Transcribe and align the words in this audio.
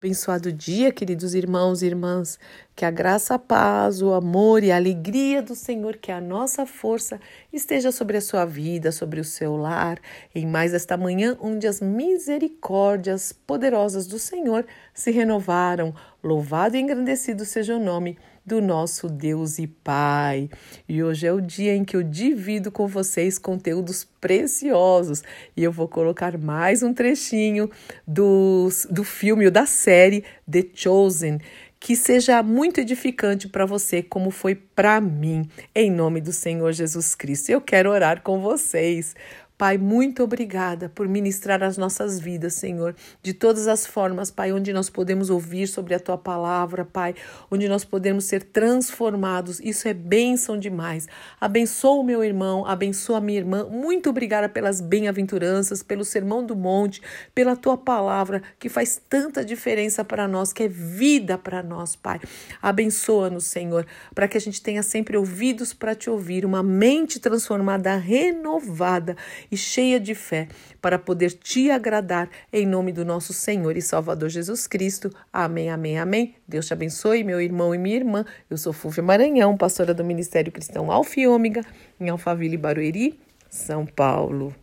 Abençoado 0.00 0.52
dia, 0.52 0.92
queridos 0.92 1.34
irmãos 1.34 1.82
e 1.82 1.86
irmãs. 1.86 2.38
Que 2.78 2.84
a 2.84 2.92
graça, 2.92 3.34
a 3.34 3.38
paz, 3.40 4.00
o 4.00 4.12
amor 4.12 4.62
e 4.62 4.70
a 4.70 4.76
alegria 4.76 5.42
do 5.42 5.56
Senhor, 5.56 5.96
que 5.96 6.12
a 6.12 6.20
nossa 6.20 6.64
força 6.64 7.20
esteja 7.52 7.90
sobre 7.90 8.16
a 8.16 8.20
sua 8.20 8.44
vida, 8.44 8.92
sobre 8.92 9.18
o 9.18 9.24
seu 9.24 9.56
lar, 9.56 9.98
em 10.32 10.46
mais 10.46 10.72
esta 10.72 10.96
manhã, 10.96 11.36
onde 11.40 11.66
as 11.66 11.80
misericórdias 11.80 13.32
poderosas 13.32 14.06
do 14.06 14.16
Senhor 14.16 14.64
se 14.94 15.10
renovaram. 15.10 15.92
Louvado 16.22 16.76
e 16.76 16.80
engrandecido 16.80 17.44
seja 17.44 17.74
o 17.74 17.80
nome 17.80 18.16
do 18.48 18.62
nosso 18.62 19.08
Deus 19.08 19.58
e 19.58 19.66
Pai. 19.66 20.48
E 20.88 21.02
hoje 21.02 21.26
é 21.26 21.32
o 21.32 21.40
dia 21.40 21.74
em 21.74 21.84
que 21.84 21.96
eu 21.96 22.02
divido 22.02 22.72
com 22.72 22.86
vocês 22.86 23.38
conteúdos 23.38 24.04
preciosos 24.20 25.22
e 25.56 25.62
eu 25.62 25.70
vou 25.70 25.86
colocar 25.86 26.38
mais 26.38 26.82
um 26.82 26.94
trechinho 26.94 27.70
do, 28.06 28.68
do 28.90 29.04
filme 29.04 29.44
ou 29.44 29.50
da 29.50 29.66
série 29.66 30.24
The 30.50 30.64
Chosen. 30.74 31.38
Que 31.80 31.94
seja 31.94 32.42
muito 32.42 32.80
edificante 32.80 33.48
para 33.48 33.64
você, 33.64 34.02
como 34.02 34.30
foi 34.30 34.54
para 34.54 35.00
mim, 35.00 35.48
em 35.74 35.90
nome 35.90 36.20
do 36.20 36.32
Senhor 36.32 36.72
Jesus 36.72 37.14
Cristo. 37.14 37.50
Eu 37.50 37.60
quero 37.60 37.90
orar 37.90 38.22
com 38.22 38.40
vocês. 38.40 39.14
Pai, 39.58 39.76
muito 39.76 40.22
obrigada 40.22 40.88
por 40.88 41.08
ministrar 41.08 41.64
as 41.64 41.76
nossas 41.76 42.20
vidas, 42.20 42.54
Senhor, 42.54 42.94
de 43.20 43.34
todas 43.34 43.66
as 43.66 43.84
formas, 43.84 44.30
Pai, 44.30 44.52
onde 44.52 44.72
nós 44.72 44.88
podemos 44.88 45.30
ouvir 45.30 45.66
sobre 45.66 45.96
a 45.96 45.98
tua 45.98 46.16
palavra, 46.16 46.84
Pai, 46.84 47.16
onde 47.50 47.68
nós 47.68 47.84
podemos 47.84 48.26
ser 48.26 48.44
transformados. 48.44 49.58
Isso 49.58 49.88
é 49.88 49.92
bênção 49.92 50.56
demais. 50.56 51.08
Abençoa 51.40 52.00
o 52.00 52.04
meu 52.04 52.22
irmão, 52.22 52.64
abençoa 52.64 53.18
a 53.18 53.20
minha 53.20 53.40
irmã. 53.40 53.64
Muito 53.64 54.08
obrigada 54.10 54.48
pelas 54.48 54.80
bem-aventuranças, 54.80 55.82
pelo 55.82 56.04
sermão 56.04 56.46
do 56.46 56.54
monte, 56.54 57.02
pela 57.34 57.56
tua 57.56 57.76
palavra 57.76 58.40
que 58.60 58.68
faz 58.68 59.02
tanta 59.08 59.44
diferença 59.44 60.04
para 60.04 60.28
nós, 60.28 60.52
que 60.52 60.62
é 60.62 60.68
vida 60.68 61.36
para 61.36 61.64
nós, 61.64 61.96
Pai. 61.96 62.20
Abençoa-nos, 62.62 63.46
Senhor, 63.46 63.84
para 64.14 64.28
que 64.28 64.36
a 64.36 64.40
gente 64.40 64.62
tenha 64.62 64.84
sempre 64.84 65.16
ouvidos 65.16 65.74
para 65.74 65.96
te 65.96 66.08
ouvir, 66.08 66.44
uma 66.44 66.62
mente 66.62 67.18
transformada, 67.18 67.96
renovada 67.96 69.16
e 69.50 69.56
cheia 69.56 69.98
de 69.98 70.14
fé 70.14 70.48
para 70.80 70.98
poder 70.98 71.32
te 71.32 71.70
agradar 71.70 72.28
em 72.52 72.66
nome 72.66 72.92
do 72.92 73.04
nosso 73.04 73.32
Senhor 73.32 73.76
e 73.76 73.82
Salvador 73.82 74.28
Jesus 74.28 74.66
Cristo. 74.66 75.10
Amém, 75.32 75.70
amém, 75.70 75.98
amém. 75.98 76.34
Deus 76.46 76.66
te 76.66 76.72
abençoe, 76.72 77.24
meu 77.24 77.40
irmão 77.40 77.74
e 77.74 77.78
minha 77.78 77.96
irmã. 77.96 78.24
Eu 78.48 78.56
sou 78.56 78.72
Fúvia 78.72 79.02
Maranhão, 79.02 79.56
pastora 79.56 79.94
do 79.94 80.04
Ministério 80.04 80.52
Cristão 80.52 80.90
Alfa 80.90 81.20
e 81.20 81.26
Ômega, 81.26 81.62
em 82.00 82.08
Alphaville, 82.08 82.56
Barueri, 82.56 83.18
São 83.50 83.86
Paulo. 83.86 84.54